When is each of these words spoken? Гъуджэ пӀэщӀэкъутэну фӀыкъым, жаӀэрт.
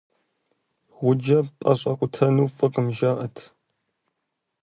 Гъуджэ 0.97 1.37
пӀэщӀэкъутэну 1.59 2.51
фӀыкъым, 2.55 2.87
жаӀэрт. 2.97 3.37